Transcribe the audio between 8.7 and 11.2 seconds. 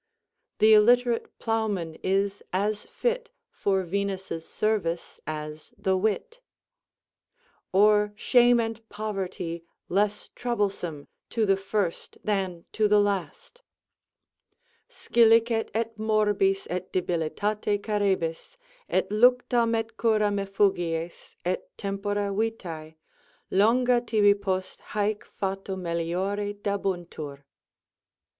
poverty less troublesome